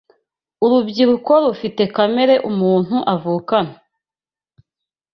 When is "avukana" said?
3.13-3.73